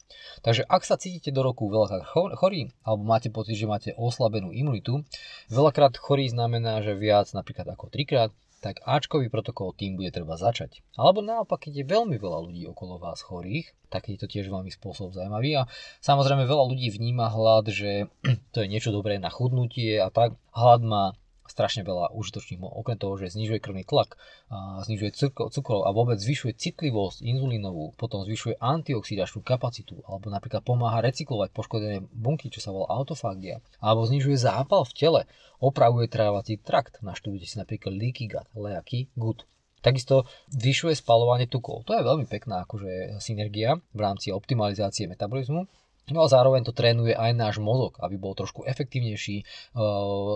Takže 0.45 0.67
ak 0.67 0.83
sa 0.85 0.95
cítite 0.99 1.33
do 1.33 1.41
roku 1.41 1.67
veľakrát 1.67 2.05
chorý 2.37 2.69
alebo 2.85 3.01
máte 3.03 3.33
pocit, 3.33 3.57
že 3.57 3.65
máte 3.65 3.91
oslabenú 3.97 4.53
imunitu, 4.53 5.01
veľakrát 5.49 5.97
chorý 5.97 6.29
znamená, 6.29 6.85
že 6.85 6.93
viac 6.93 7.31
napríklad 7.33 7.65
ako 7.73 7.89
3 7.89 8.05
krát, 8.05 8.31
tak 8.65 8.81
Ačkový 8.81 9.29
protokol 9.29 9.77
tým 9.77 9.93
bude 9.93 10.09
treba 10.09 10.41
začať. 10.41 10.81
Alebo 10.97 11.21
naopak, 11.21 11.69
keď 11.69 11.85
je 11.85 11.91
veľmi 11.93 12.17
veľa 12.17 12.49
ľudí 12.49 12.65
okolo 12.65 12.97
vás 12.97 13.21
chorých, 13.21 13.69
tak 13.93 14.09
je 14.09 14.17
to 14.17 14.25
tiež 14.25 14.49
veľmi 14.49 14.73
spôsob 14.73 15.13
zaujímavý. 15.13 15.61
A 15.61 15.69
samozrejme 16.01 16.49
veľa 16.49 16.73
ľudí 16.73 16.89
vníma 16.89 17.29
hlad, 17.29 17.69
že 17.69 18.09
to 18.57 18.65
je 18.65 18.71
niečo 18.73 18.89
dobré 18.89 19.21
na 19.21 19.29
chudnutie 19.29 20.01
a 20.01 20.09
tak. 20.09 20.33
Hlad 20.49 20.81
má 20.81 21.13
strašne 21.45 21.85
veľa 21.85 22.11
užitočných, 22.17 22.61
okrem 22.61 22.97
toho, 22.97 23.15
že 23.21 23.33
znižuje 23.33 23.61
krvný 23.61 23.85
tlak, 23.85 24.17
znižuje 24.85 25.13
cukro, 25.13 25.53
cukrov 25.53 25.85
a 25.85 25.93
vôbec 25.93 26.17
zvyšuje 26.17 26.57
citlivosť 26.57 27.21
inzulínovú, 27.21 27.93
potom 27.95 28.25
zvyšuje 28.25 28.57
antioxidačnú 28.59 29.45
kapacitu, 29.45 30.01
alebo 30.09 30.33
napríklad 30.33 30.65
pomáha 30.65 31.05
recyklovať 31.05 31.53
poškodené 31.53 31.97
bunky, 32.11 32.49
čo 32.49 32.59
sa 32.59 32.73
volá 32.73 32.89
autofágia, 32.91 33.61
alebo 33.77 34.09
znižuje 34.09 34.41
zápal 34.41 34.83
v 34.89 34.95
tele, 34.97 35.21
opravuje 35.61 36.09
trávací 36.09 36.57
trakt, 36.59 36.99
naštudujte 37.05 37.45
si 37.45 37.55
napríklad 37.61 37.93
leaky 37.93 38.25
gut, 38.27 38.47
leaky 38.57 39.07
gut. 39.13 39.45
Takisto 39.85 40.25
zvyšuje 40.49 40.97
spalovanie 40.97 41.45
tukov. 41.45 41.85
To 41.85 41.93
je 41.93 42.01
veľmi 42.01 42.25
pekná 42.25 42.65
akože 42.65 43.21
synergia 43.21 43.77
v 43.93 43.99
rámci 44.01 44.33
optimalizácie 44.33 45.05
metabolizmu 45.05 45.69
No 46.13 46.21
a 46.21 46.29
zároveň 46.29 46.61
to 46.61 46.75
trénuje 46.75 47.17
aj 47.17 47.33
náš 47.33 47.55
mozog, 47.57 47.97
aby 47.97 48.13
bol 48.21 48.37
trošku 48.37 48.61
efektívnejší, 48.61 49.37
eh, 49.41 49.45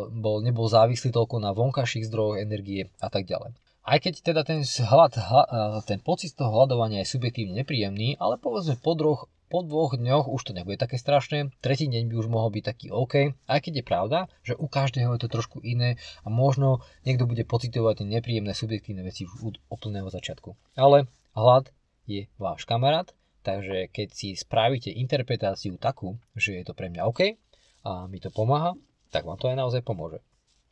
bol, 0.10 0.42
nebol 0.42 0.66
závislý 0.66 1.14
toľko 1.14 1.38
na 1.38 1.54
vonkajších 1.54 2.10
zdrojoch 2.10 2.42
energie 2.42 2.90
a 2.98 3.08
tak 3.14 3.30
ďalej. 3.30 3.54
Aj 3.86 3.98
keď 3.98 4.22
teda 4.22 4.42
ten, 4.46 4.66
hlad, 4.66 5.14
eh, 5.18 5.82
ten 5.86 6.02
pocit 6.02 6.34
toho 6.34 6.50
hľadovania 6.50 7.06
je 7.06 7.14
subjektívne 7.14 7.54
nepríjemný, 7.54 8.18
ale 8.18 8.42
povedzme 8.42 8.82
po, 8.82 8.98
droch, 8.98 9.30
po 9.50 9.62
dvoch 9.62 9.94
dňoch 9.94 10.26
už 10.26 10.42
to 10.42 10.52
nebude 10.58 10.82
také 10.82 10.98
strašné, 10.98 11.54
tretí 11.62 11.86
deň 11.86 12.10
by 12.10 12.16
už 12.18 12.28
mohol 12.34 12.50
byť 12.50 12.64
taký 12.66 12.88
OK, 12.90 13.34
aj 13.46 13.60
keď 13.62 13.74
je 13.82 13.86
pravda, 13.86 14.20
že 14.42 14.58
u 14.58 14.66
každého 14.66 15.14
je 15.18 15.22
to 15.22 15.30
trošku 15.30 15.62
iné 15.62 16.02
a 16.26 16.34
možno 16.34 16.82
niekto 17.06 17.30
bude 17.30 17.46
pocitovať 17.46 18.10
nepríjemné 18.10 18.58
subjektívne 18.58 19.06
veci 19.06 19.30
už 19.30 19.54
od 19.54 19.56
úplného 19.70 20.10
začiatku. 20.10 20.58
Ale 20.74 21.06
hlad 21.38 21.70
je 22.10 22.26
váš 22.42 22.66
kamarát 22.66 23.14
Takže 23.50 23.90
keď 23.90 24.08
si 24.14 24.38
spravíte 24.38 24.94
interpretáciu 24.94 25.82
takú, 25.82 26.22
že 26.38 26.62
je 26.62 26.64
to 26.70 26.78
pre 26.78 26.94
mňa 26.94 27.02
OK 27.10 27.34
a 27.82 28.06
mi 28.06 28.22
to 28.22 28.30
pomáha, 28.30 28.78
tak 29.10 29.26
vám 29.26 29.42
to 29.42 29.50
aj 29.50 29.58
naozaj 29.58 29.82
pomôže. 29.82 30.22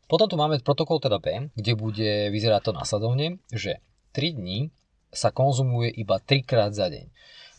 Potom 0.06 0.30
tu 0.30 0.38
máme 0.38 0.62
protokol 0.62 1.02
teda 1.02 1.18
B, 1.18 1.50
kde 1.58 1.74
bude 1.74 2.30
vyzerať 2.30 2.70
to 2.70 2.72
následovne, 2.78 3.42
že 3.50 3.82
3 4.14 4.38
dní 4.38 4.70
sa 5.10 5.34
konzumuje 5.34 5.90
iba 5.90 6.22
3 6.22 6.46
krát 6.46 6.72
za 6.78 6.86
deň. 6.88 7.10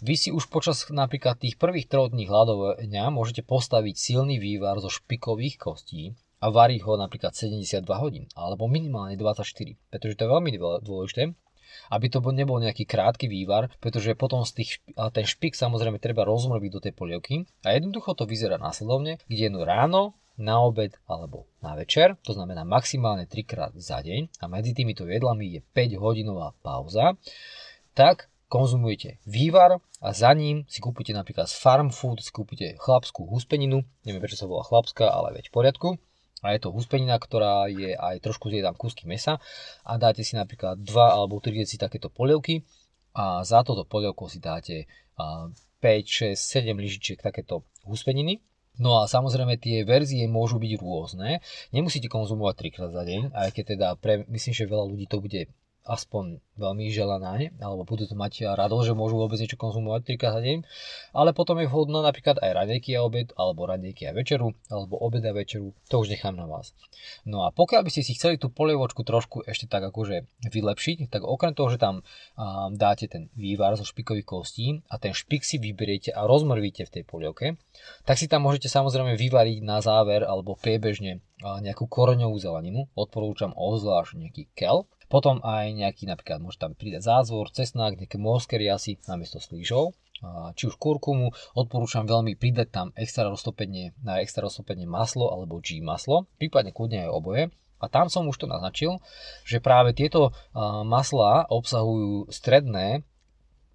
Vy 0.07 0.15
si 0.15 0.31
už 0.31 0.47
počas 0.47 0.87
napríklad 0.95 1.43
tých 1.43 1.59
prvých 1.59 1.91
3 1.91 2.15
dní 2.15 2.31
hľadovania 2.31 3.11
môžete 3.11 3.43
postaviť 3.43 3.99
silný 3.99 4.39
vývar 4.39 4.79
zo 4.79 4.87
špikových 4.87 5.59
kostí 5.59 6.15
a 6.39 6.55
variť 6.55 6.87
ho 6.87 6.95
napríklad 6.95 7.35
72 7.35 7.83
hodín, 7.99 8.31
alebo 8.39 8.71
minimálne 8.71 9.19
24, 9.19 9.75
pretože 9.91 10.15
to 10.15 10.23
je 10.23 10.31
veľmi 10.31 10.51
dôležité, 10.87 11.35
aby 11.91 12.07
to 12.13 12.23
nebol 12.33 12.61
nejaký 12.61 12.85
krátky 12.85 13.27
vývar, 13.27 13.73
pretože 13.83 14.17
potom 14.19 14.45
z 14.45 14.63
tých, 14.63 14.71
ten 15.13 15.25
špik 15.25 15.57
samozrejme 15.57 16.03
treba 16.03 16.27
rozmrviť 16.29 16.71
do 16.73 16.81
tej 16.83 16.93
polievky 16.93 17.35
a 17.65 17.77
jednoducho 17.77 18.15
to 18.15 18.25
vyzerá 18.29 18.61
následovne, 18.61 19.19
kde 19.29 19.51
jedno 19.51 19.63
ráno, 19.65 20.19
na 20.39 20.63
obed 20.63 20.95
alebo 21.11 21.51
na 21.59 21.75
večer, 21.75 22.15
to 22.23 22.31
znamená 22.31 22.63
maximálne 22.63 23.27
3 23.27 23.43
krát 23.43 23.73
za 23.75 23.99
deň 23.99 24.39
a 24.39 24.45
medzi 24.47 24.71
týmito 24.71 25.03
jedlami 25.03 25.59
je 25.59 25.61
5 25.75 25.99
hodinová 25.99 26.55
pauza, 26.63 27.19
tak 27.91 28.31
konzumujete 28.47 29.19
vývar 29.27 29.83
a 29.99 30.09
za 30.15 30.31
ním 30.33 30.65
si 30.71 30.79
kúpite 30.79 31.11
napríklad 31.11 31.51
z 31.51 31.59
Farm 31.59 31.91
Food, 31.91 32.23
si 32.23 32.31
kúpite 32.31 32.79
chlapskú 32.79 33.27
huspeninu, 33.27 33.83
neviem 34.07 34.23
prečo 34.23 34.39
sa 34.39 34.47
volá 34.47 34.63
chlapská, 34.63 35.11
ale 35.11 35.35
veď 35.37 35.51
v 35.51 35.55
poriadku, 35.55 35.89
a 36.43 36.55
je 36.55 36.61
to 36.63 36.71
huspenina, 36.71 37.19
ktorá 37.19 37.67
je 37.67 37.95
aj 37.95 38.23
trošku 38.23 38.51
je 38.51 38.63
kúsky 38.79 39.11
mesa 39.11 39.43
a 39.83 39.93
dáte 39.99 40.23
si 40.23 40.39
napríklad 40.39 40.79
2 40.79 40.87
alebo 40.95 41.43
3 41.43 41.67
deci 41.67 41.77
takéto 41.79 42.09
polievky 42.09 42.63
a 43.15 43.43
za 43.43 43.67
toto 43.67 43.83
polievko 43.83 44.31
si 44.31 44.39
dáte 44.39 44.87
5, 45.19 45.83
6, 45.83 46.39
7 46.39 46.79
lyžičiek 46.79 47.19
takéto 47.19 47.67
huspeniny. 47.83 48.43
No 48.79 49.03
a 49.03 49.11
samozrejme 49.11 49.59
tie 49.59 49.83
verzie 49.83 50.31
môžu 50.31 50.63
byť 50.63 50.73
rôzne. 50.79 51.43
Nemusíte 51.75 52.07
konzumovať 52.07 52.71
3 52.71 52.75
krát 52.79 52.91
za 52.95 53.03
deň, 53.03 53.35
aj 53.35 53.51
keď 53.51 53.65
teda 53.75 53.89
pre, 53.99 54.23
myslím, 54.31 54.55
že 54.55 54.71
veľa 54.71 54.85
ľudí 54.87 55.11
to 55.11 55.19
bude 55.19 55.51
aspoň 55.87 56.43
veľmi 56.59 56.91
želané, 56.91 57.55
alebo 57.63 57.87
budú 57.87 58.05
to 58.05 58.19
mať 58.19 58.51
radosť, 58.59 58.93
že 58.93 58.99
môžu 58.99 59.17
vôbec 59.17 59.39
niečo 59.39 59.57
konzumovať 59.57 60.19
3 60.19 60.21
krát 60.21 60.35
za 60.37 60.43
deň, 60.43 60.59
ale 61.15 61.31
potom 61.33 61.57
je 61.63 61.71
vhodná 61.71 62.03
napríklad 62.05 62.43
aj 62.43 62.51
raňajky 62.51 62.99
a 62.99 63.07
obed, 63.07 63.31
alebo 63.39 63.65
raňajky 63.65 64.11
a 64.11 64.13
večeru, 64.13 64.53
alebo 64.69 64.99
obed 64.99 65.25
a 65.25 65.33
večeru, 65.33 65.73
to 65.89 65.95
už 66.03 66.13
nechám 66.13 66.35
na 66.35 66.45
vás. 66.45 66.75
No 67.25 67.47
a 67.47 67.55
pokiaľ 67.55 67.87
by 67.87 67.91
ste 67.95 68.03
si 68.05 68.19
chceli 68.19 68.37
tú 68.37 68.51
polievočku 68.51 69.07
trošku 69.07 69.47
ešte 69.47 69.71
tak 69.71 69.87
akože 69.89 70.27
vylepšiť, 70.51 71.09
tak 71.09 71.23
okrem 71.25 71.55
toho, 71.55 71.73
že 71.73 71.79
tam 71.81 72.03
um, 72.03 72.75
dáte 72.75 73.07
ten 73.09 73.33
vývar 73.39 73.79
zo 73.79 73.87
špikových 73.87 74.27
kostí 74.27 74.83
a 74.91 74.99
ten 74.99 75.15
špik 75.15 75.47
si 75.47 75.57
vyberiete 75.63 76.13
a 76.13 76.27
rozmrvíte 76.27 76.85
v 76.85 76.93
tej 77.01 77.03
polievke, 77.07 77.57
tak 78.05 78.19
si 78.19 78.27
tam 78.27 78.45
môžete 78.45 78.67
samozrejme 78.67 79.15
vyvariť 79.15 79.59
na 79.65 79.79
záver 79.79 80.27
alebo 80.27 80.59
priebežne 80.59 81.23
nejakú 81.39 81.87
koreňovú 81.87 82.35
zeleninu, 82.43 82.91
odporúčam 82.99 83.55
obzvlášť 83.55 84.19
nejaký 84.19 84.43
kelp, 84.59 84.91
potom 85.09 85.41
aj 85.41 85.73
nejaký 85.73 86.05
napríklad 86.05 86.41
môže 86.41 86.61
tam 86.61 86.77
pridať 86.77 87.05
zázvor, 87.05 87.49
cesnák, 87.51 87.97
nejaké 87.97 88.21
morské 88.21 88.61
riasy 88.61 89.01
namiesto 89.09 89.41
slížov 89.41 89.97
či 90.59 90.67
už 90.67 90.83
kurkumu, 90.83 91.31
odporúčam 91.55 92.03
veľmi 92.03 92.35
pridať 92.35 92.69
tam 92.75 92.87
extra 92.99 93.31
roztopenie, 93.31 93.95
na 94.03 94.19
extra 94.19 94.43
roztopenie 94.43 94.83
maslo 94.83 95.31
alebo 95.31 95.63
G 95.63 95.79
maslo, 95.79 96.27
prípadne 96.43 96.75
kľudne 96.75 97.07
aj 97.07 97.11
oboje. 97.15 97.43
A 97.79 97.87
tam 97.87 98.11
som 98.11 98.27
už 98.27 98.43
to 98.43 98.51
naznačil, 98.51 98.99
že 99.47 99.63
práve 99.63 99.95
tieto 99.95 100.35
maslá 100.83 101.47
obsahujú 101.47 102.27
stredné 102.27 103.07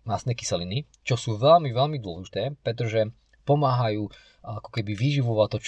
masné 0.03 0.35
kyseliny, 0.35 0.83
čo 1.07 1.15
sú 1.15 1.39
veľmi, 1.39 1.71
veľmi 1.71 2.03
dôležité, 2.03 2.59
pretože 2.59 3.07
pomáhajú 3.43 4.09
ako 4.43 4.69
keby 4.75 4.91
vyživovať 4.91 5.47
to 5.55 5.59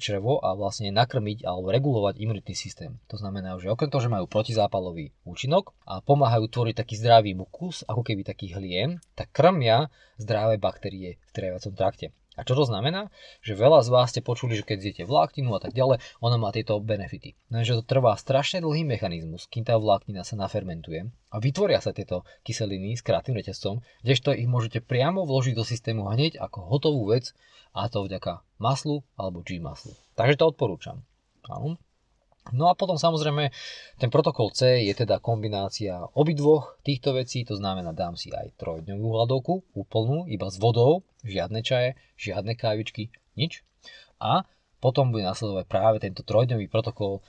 črevo, 0.00 0.40
a 0.40 0.56
vlastne 0.56 0.88
nakrmiť 0.88 1.44
alebo 1.44 1.68
regulovať 1.68 2.16
imunitný 2.16 2.56
systém. 2.56 2.96
To 3.12 3.20
znamená, 3.20 3.60
že 3.60 3.68
okrem 3.68 3.92
toho, 3.92 4.08
že 4.08 4.14
majú 4.14 4.24
protizápalový 4.24 5.12
účinok 5.28 5.76
a 5.84 6.00
pomáhajú 6.00 6.48
tvoriť 6.48 6.74
taký 6.80 6.94
zdravý 6.96 7.36
mukus, 7.36 7.84
ako 7.84 8.00
keby 8.00 8.24
taký 8.24 8.56
hlien, 8.56 9.04
tak 9.12 9.28
krmia 9.36 9.92
zdravé 10.16 10.56
baktérie 10.56 11.20
v 11.28 11.30
tráviacom 11.36 11.76
trakte. 11.76 12.16
A 12.32 12.48
čo 12.48 12.56
to 12.56 12.64
znamená? 12.64 13.12
Že 13.44 13.60
veľa 13.60 13.84
z 13.84 13.88
vás 13.92 14.08
ste 14.08 14.24
počuli, 14.24 14.56
že 14.56 14.64
keď 14.64 14.78
zjete 14.80 15.02
vlákninu 15.04 15.52
a 15.52 15.60
tak 15.60 15.76
ďalej, 15.76 16.00
ona 16.24 16.40
má 16.40 16.48
tieto 16.48 16.80
benefity. 16.80 17.36
Lenže 17.52 17.76
to 17.76 17.84
trvá 17.84 18.16
strašne 18.16 18.64
dlhý 18.64 18.88
mechanizmus, 18.88 19.44
kým 19.52 19.68
tá 19.68 19.76
vláknina 19.76 20.24
sa 20.24 20.40
nafermentuje 20.40 21.12
a 21.28 21.36
vytvoria 21.36 21.84
sa 21.84 21.92
tieto 21.92 22.24
kyseliny 22.48 22.96
s 22.96 23.04
krátnym 23.04 23.36
reťazcom, 23.36 23.84
kdežto 24.00 24.32
ich 24.32 24.48
môžete 24.48 24.80
priamo 24.80 25.28
vložiť 25.28 25.52
do 25.52 25.64
systému 25.64 26.08
hneď 26.08 26.40
ako 26.40 26.72
hotovú 26.72 27.12
vec 27.12 27.36
a 27.76 27.92
to 27.92 28.08
vďaka 28.08 28.40
maslu 28.56 29.04
alebo 29.20 29.44
G 29.44 29.60
maslu. 29.60 29.92
Takže 30.16 30.40
to 30.40 30.48
odporúčam. 30.56 31.04
Áno. 31.44 31.76
No 32.50 32.66
a 32.66 32.74
potom 32.74 32.98
samozrejme 32.98 33.54
ten 34.02 34.10
protokol 34.10 34.50
C 34.50 34.82
je 34.82 34.94
teda 34.98 35.22
kombinácia 35.22 36.02
obidvoch 36.18 36.74
týchto 36.82 37.14
vecí, 37.14 37.46
to 37.46 37.54
znamená 37.54 37.94
dám 37.94 38.18
si 38.18 38.34
aj 38.34 38.58
trojdňovú 38.58 39.06
hladovku, 39.14 39.62
úplnú, 39.78 40.26
iba 40.26 40.50
s 40.50 40.58
vodou, 40.58 41.06
žiadne 41.22 41.62
čaje, 41.62 41.94
žiadne 42.18 42.58
kávičky, 42.58 43.14
nič. 43.38 43.62
A 44.18 44.42
potom 44.82 45.14
bude 45.14 45.22
nasledovať 45.22 45.70
práve 45.70 46.02
tento 46.02 46.26
trojdňový 46.26 46.66
protokol 46.66 47.22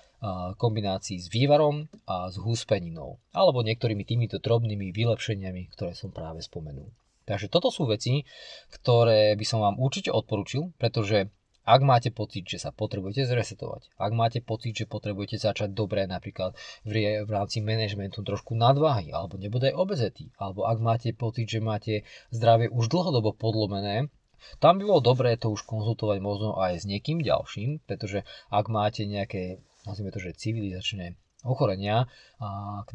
kombinácií 0.57 1.19
s 1.21 1.29
vývarom 1.29 1.85
a 2.09 2.31
s 2.31 2.41
húspeninou, 2.41 3.21
alebo 3.35 3.61
niektorými 3.61 4.07
týmito 4.07 4.41
drobnými 4.41 4.89
vylepšeniami, 4.95 5.69
ktoré 5.77 5.93
som 5.93 6.09
práve 6.09 6.41
spomenul. 6.41 6.89
Takže 7.23 7.47
toto 7.47 7.71
sú 7.71 7.87
veci, 7.87 8.25
ktoré 8.71 9.35
by 9.35 9.45
som 9.47 9.63
vám 9.63 9.79
určite 9.79 10.11
odporučil, 10.11 10.75
pretože 10.75 11.31
Ak 11.63 11.79
máte 11.79 12.11
pocit, 12.11 12.43
že 12.43 12.59
sa 12.59 12.75
potrebujete 12.75 13.23
zresetovať, 13.23 13.95
ak 13.95 14.11
máte 14.11 14.39
pocit, 14.43 14.75
že 14.75 14.83
potrebujete 14.83 15.39
začať 15.39 15.71
dobre 15.71 16.03
napríklad 16.03 16.59
v, 16.83 17.23
rámci 17.23 17.63
manažmentu 17.63 18.19
trošku 18.19 18.51
nadváhy, 18.51 19.15
alebo 19.15 19.39
nebude 19.39 19.71
obezety, 19.71 20.27
alebo 20.35 20.67
ak 20.67 20.77
máte 20.83 21.09
pocit, 21.15 21.47
že 21.47 21.63
máte 21.63 22.03
zdravie 22.35 22.67
už 22.67 22.91
dlhodobo 22.91 23.31
podlomené, 23.31 24.11
tam 24.59 24.75
by 24.75 24.83
bolo 24.83 24.99
dobré 24.99 25.39
to 25.39 25.55
už 25.55 25.63
konzultovať 25.63 26.19
možno 26.19 26.59
aj 26.59 26.83
s 26.83 26.85
niekým 26.85 27.23
ďalším, 27.23 27.79
pretože 27.87 28.27
ak 28.51 28.65
máte 28.67 29.07
nejaké, 29.07 29.63
nazvime 29.87 30.11
to, 30.11 30.19
že 30.19 30.35
civilizačné 30.35 31.15
ochorenia, 31.43 32.07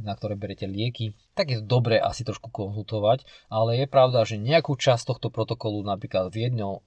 na 0.01 0.13
ktoré 0.17 0.35
berete 0.35 0.65
lieky, 0.65 1.13
tak 1.37 1.53
je 1.53 1.61
to 1.61 1.65
dobré 1.69 2.01
asi 2.01 2.25
trošku 2.25 2.49
konzultovať, 2.49 3.29
ale 3.53 3.79
je 3.79 3.87
pravda, 3.87 4.25
že 4.25 4.41
nejakú 4.41 4.75
časť 4.75 5.05
tohto 5.15 5.29
protokolu 5.29 5.85
napríklad 5.85 6.33
v 6.33 6.49
jedno, 6.49 6.81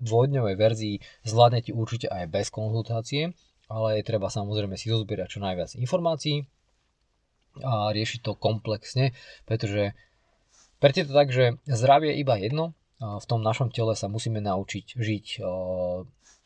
dvojdňovej 0.00 0.54
verzii 0.60 0.96
zvládnete 1.24 1.72
určite 1.72 2.06
aj 2.12 2.28
bez 2.28 2.52
konzultácie, 2.52 3.32
ale 3.72 3.98
je 3.98 4.06
treba 4.06 4.28
samozrejme 4.28 4.76
si 4.76 4.92
zozbierať 4.92 5.36
čo 5.36 5.40
najviac 5.40 5.74
informácií 5.80 6.44
a 7.64 7.90
riešiť 7.90 8.20
to 8.22 8.38
komplexne, 8.38 9.16
pretože 9.48 9.98
Berte 10.80 11.04
to 11.04 11.12
tak, 11.12 11.28
že 11.28 11.60
zdravie 11.68 12.16
je 12.16 12.20
iba 12.24 12.40
jedno, 12.40 12.72
v 13.00 13.24
tom 13.24 13.40
našom 13.40 13.72
tele 13.72 13.96
sa 13.96 14.12
musíme 14.12 14.44
naučiť 14.44 14.96
žiť 14.96 15.26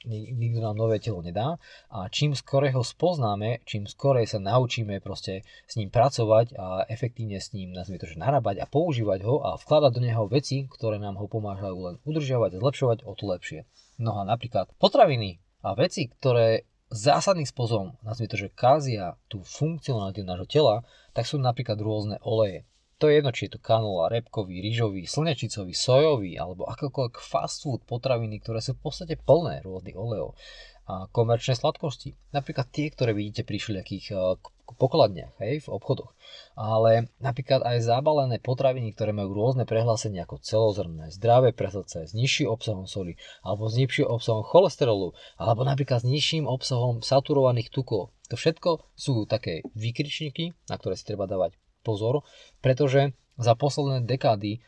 nikto 0.08 0.60
nám 0.60 0.76
nové 0.76 1.00
telo 1.00 1.24
nedá 1.24 1.56
a 1.88 2.08
čím 2.12 2.36
skorej 2.36 2.76
ho 2.76 2.84
spoznáme, 2.84 3.64
čím 3.64 3.88
skorej 3.88 4.28
sa 4.28 4.38
naučíme 4.38 5.00
proste 5.00 5.42
s 5.64 5.74
ním 5.80 5.88
pracovať 5.88 6.54
a 6.56 6.84
efektívne 6.86 7.40
s 7.40 7.56
ním, 7.56 7.72
nazvime 7.72 8.00
to, 8.00 8.08
že 8.08 8.20
narábať 8.20 8.60
a 8.60 8.68
používať 8.68 9.20
ho 9.24 9.40
a 9.42 9.56
vkladať 9.56 9.90
do 9.96 10.00
neho 10.04 10.24
veci, 10.28 10.68
ktoré 10.68 11.00
nám 11.00 11.16
ho 11.16 11.26
pomáhajú 11.26 11.76
len 11.80 11.94
udržiavať 12.04 12.56
a 12.56 12.62
zlepšovať, 12.62 12.98
o 13.08 13.12
to 13.16 13.24
lepšie. 13.28 13.60
No 13.98 14.20
a 14.20 14.28
napríklad 14.28 14.70
potraviny 14.76 15.40
a 15.64 15.72
veci, 15.72 16.12
ktoré 16.12 16.68
zásadným 16.92 17.48
spôsobom, 17.48 17.96
nazvime 18.04 18.30
to, 18.30 18.38
že 18.38 18.54
kázia 18.54 19.16
tú 19.26 19.42
funkcionalitu 19.42 20.22
nášho 20.22 20.46
tela, 20.46 20.76
tak 21.16 21.26
sú 21.26 21.40
napríklad 21.40 21.80
rôzne 21.80 22.16
oleje. 22.22 22.68
To 23.02 23.10
je 23.10 23.18
jedno, 23.18 23.34
či 23.34 23.50
je 23.50 23.58
to 23.58 23.60
kanola, 23.60 24.06
repkový, 24.06 24.62
rýžový, 24.62 25.10
slnečicový, 25.10 25.74
sojový 25.74 26.38
alebo 26.38 26.68
akokoľvek 26.70 27.18
fast 27.18 27.66
food 27.66 27.82
potraviny, 27.84 28.38
ktoré 28.38 28.62
sú 28.62 28.78
v 28.78 28.86
podstate 28.86 29.18
plné 29.18 29.66
rôznych 29.66 29.98
olejov 29.98 30.38
a 30.84 31.08
komerčné 31.08 31.56
sladkosti. 31.56 32.12
Napríklad 32.36 32.68
tie, 32.68 32.92
ktoré 32.92 33.16
vidíte 33.16 33.48
pri 33.48 33.56
všelijakých 33.56 34.06
eh, 34.12 34.36
pokladniach, 34.76 35.32
hej, 35.40 35.64
v 35.64 35.68
obchodoch. 35.72 36.12
Ale 36.56 37.08
napríklad 37.24 37.64
aj 37.64 37.84
zabalené 37.84 38.36
potraviny, 38.40 38.92
ktoré 38.92 39.16
majú 39.16 39.32
rôzne 39.32 39.64
prehlásenia 39.64 40.28
ako 40.28 40.44
celozrné, 40.44 41.08
zdravé 41.08 41.56
pre 41.56 41.72
srdce, 41.72 42.08
s 42.08 42.12
nižším 42.12 42.52
obsahom 42.52 42.84
soli, 42.84 43.16
alebo 43.40 43.68
s 43.68 43.80
nižším 43.80 44.08
obsahom 44.08 44.44
cholesterolu, 44.44 45.16
alebo 45.40 45.64
napríklad 45.64 46.04
s 46.04 46.08
nižším 46.08 46.44
obsahom 46.44 47.00
saturovaných 47.00 47.72
tukov. 47.72 48.12
To 48.32 48.36
všetko 48.40 48.96
sú 48.96 49.24
také 49.28 49.64
výkričníky, 49.76 50.56
na 50.68 50.76
ktoré 50.80 50.96
si 50.96 51.04
treba 51.04 51.28
dávať 51.28 51.56
pozor, 51.84 52.24
pretože 52.64 53.12
za 53.36 53.52
posledné 53.52 54.08
dekády 54.08 54.64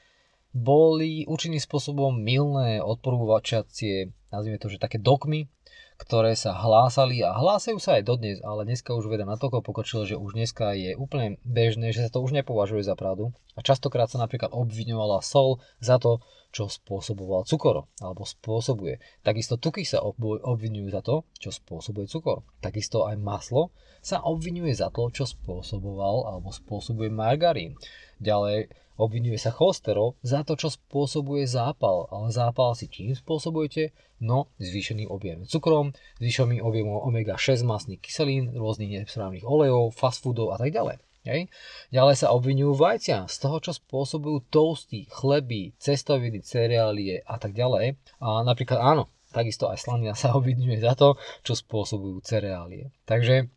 boli 0.52 1.24
určitým 1.24 1.60
spôsobom 1.60 2.16
milné 2.16 2.80
odporúvačacie, 2.80 4.12
nazvime 4.32 4.60
to, 4.60 4.68
že 4.68 4.80
také 4.80 5.00
dogmy, 5.00 5.48
ktoré 5.96 6.36
sa 6.36 6.52
hlásali 6.52 7.24
a 7.24 7.32
hlásajú 7.32 7.80
sa 7.80 7.96
aj 7.96 8.04
dodnes, 8.04 8.38
ale 8.44 8.68
dneska 8.68 8.92
už 8.92 9.08
veda 9.08 9.24
natoľko 9.24 9.64
pokročila, 9.64 10.04
že 10.04 10.20
už 10.20 10.36
dneska 10.36 10.76
je 10.76 10.92
úplne 10.92 11.40
bežné, 11.40 11.96
že 11.96 12.04
sa 12.04 12.12
to 12.12 12.20
už 12.20 12.36
nepovažuje 12.36 12.84
za 12.84 12.92
pravdu. 12.92 13.32
A 13.56 13.64
častokrát 13.64 14.12
sa 14.12 14.20
napríklad 14.20 14.52
obviňovala 14.52 15.24
sol 15.24 15.64
za 15.80 15.96
to, 15.96 16.20
čo 16.56 16.72
spôsoboval 16.72 17.44
cukor, 17.44 17.84
alebo 18.00 18.24
spôsobuje. 18.24 18.96
Takisto 19.20 19.60
tuky 19.60 19.84
sa 19.84 20.00
obvinujú 20.24 20.88
za 20.88 21.04
to, 21.04 21.28
čo 21.36 21.52
spôsobuje 21.52 22.08
cukor. 22.08 22.48
Takisto 22.64 23.04
aj 23.04 23.20
maslo 23.20 23.76
sa 24.00 24.24
obvinuje 24.24 24.72
za 24.72 24.88
to, 24.88 25.12
čo 25.12 25.28
spôsoboval 25.28 26.32
alebo 26.32 26.48
spôsobuje 26.48 27.12
margarín. 27.12 27.76
Ďalej 28.24 28.72
obvinuje 28.96 29.36
sa 29.36 29.52
cholesterol 29.52 30.16
za 30.24 30.40
to, 30.48 30.56
čo 30.56 30.72
spôsobuje 30.72 31.44
zápal. 31.44 32.08
Ale 32.08 32.32
zápal 32.32 32.72
si 32.72 32.88
čím 32.88 33.12
spôsobujete? 33.12 33.92
No, 34.24 34.48
zvýšeným 34.56 35.12
objemom 35.12 35.44
cukrom, 35.44 35.92
zvýšeným 36.16 36.64
objemom 36.64 37.04
omega-6 37.04 37.68
masných 37.68 38.00
kyselín, 38.00 38.56
rôznych 38.56 39.04
nesprávnych 39.04 39.44
olejov, 39.44 39.92
fast 39.92 40.24
foodov 40.24 40.56
a 40.56 40.56
tak 40.56 40.72
ďalej. 40.72 40.96
Hej. 41.26 41.50
Ďalej 41.90 42.16
sa 42.22 42.32
obvinujú 42.32 42.78
vajcia 42.78 43.26
z 43.26 43.36
toho, 43.42 43.58
čo 43.58 43.74
spôsobujú 43.74 44.46
toasty, 44.48 45.10
chleby, 45.10 45.74
cestoviny, 45.76 46.40
cereálie 46.46 47.20
a 47.26 47.36
tak 47.36 47.52
ďalej. 47.52 47.98
A 48.22 48.46
napríklad 48.46 48.78
áno, 48.78 49.10
takisto 49.34 49.66
aj 49.66 49.82
slanina 49.82 50.14
sa 50.14 50.32
obvinuje 50.38 50.78
za 50.78 50.94
to, 50.94 51.18
čo 51.42 51.58
spôsobujú 51.58 52.22
cereálie. 52.22 52.94
Takže 53.04 53.50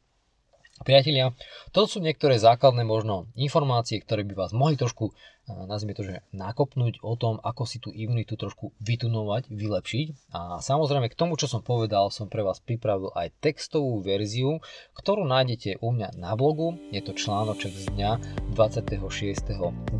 Priatelia, 0.79 1.35
to 1.75 1.85
sú 1.85 1.99
niektoré 1.99 2.39
základné 2.39 2.87
možno 2.87 3.27
informácie, 3.35 3.99
ktoré 3.99 4.23
by 4.23 4.33
vás 4.47 4.51
mohli 4.55 4.79
trošku 4.79 5.11
nazvime 5.49 5.97
to, 5.97 6.05
že 6.05 6.21
nakopnúť 6.29 7.01
o 7.01 7.17
tom, 7.17 7.41
ako 7.41 7.65
si 7.65 7.81
tú 7.81 7.89
imunitu 7.89 8.37
trošku 8.37 8.69
vytunovať, 8.81 9.49
vylepšiť. 9.49 10.07
A 10.35 10.61
samozrejme 10.61 11.09
k 11.09 11.17
tomu, 11.17 11.33
čo 11.39 11.49
som 11.49 11.65
povedal, 11.65 12.13
som 12.13 12.29
pre 12.29 12.45
vás 12.45 12.61
pripravil 12.61 13.09
aj 13.17 13.33
textovú 13.41 14.01
verziu, 14.05 14.61
ktorú 14.93 15.25
nájdete 15.25 15.81
u 15.81 15.89
mňa 15.89 16.13
na 16.19 16.35
blogu. 16.37 16.77
Je 16.93 17.01
to 17.01 17.17
článoček 17.17 17.73
z 17.73 17.89
dňa 17.97 18.11
26.2.2022 18.53 19.97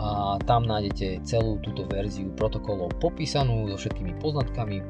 a 0.00 0.08
tam 0.44 0.62
nájdete 0.64 1.20
celú 1.26 1.60
túto 1.60 1.84
verziu 1.84 2.32
protokolov 2.32 2.96
popísanú 3.02 3.68
so 3.68 3.76
všetkými 3.76 4.16
poznatkami 4.22 4.80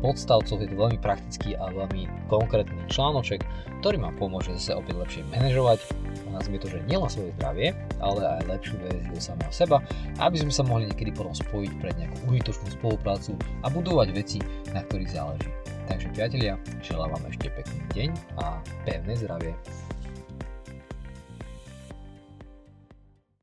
podstavcov. 0.00 0.60
Je 0.60 0.68
to 0.70 0.76
veľmi 0.76 0.98
praktický 1.00 1.58
a 1.58 1.70
veľmi 1.70 2.08
konkrétny 2.28 2.82
článoček, 2.88 3.42
ktorý 3.80 3.98
vám 4.02 4.14
pomôže 4.18 4.54
zase 4.58 4.78
opäť 4.78 4.94
lepšie 4.98 5.22
manažovať 5.30 5.80
nazvime 6.32 6.58
to, 6.58 6.72
že 6.72 6.80
nielen 6.88 7.06
svoje 7.12 7.30
zdravie, 7.36 7.76
ale 8.00 8.20
aj 8.24 8.48
lepšiu 8.48 8.74
verziu 8.80 9.20
samého 9.20 9.52
seba, 9.52 9.78
aby 10.18 10.40
sme 10.40 10.50
sa 10.50 10.64
mohli 10.64 10.88
niekedy 10.88 11.12
potom 11.12 11.36
spojiť 11.36 11.72
pre 11.78 11.92
nejakú 12.00 12.16
užitočnú 12.32 12.66
spoluprácu 12.72 13.36
a 13.62 13.66
budovať 13.68 14.08
veci, 14.16 14.38
na 14.72 14.80
ktorých 14.82 15.12
záleží. 15.12 15.50
Takže 15.86 16.08
priatelia, 16.16 16.56
želám 16.80 17.12
vám 17.12 17.28
ešte 17.28 17.52
pekný 17.52 17.80
deň 17.92 18.10
a 18.40 18.58
pevné 18.88 19.12
zdravie. 19.20 19.52